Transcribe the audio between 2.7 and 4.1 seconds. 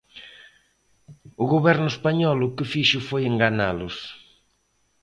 fixo foi enganalos.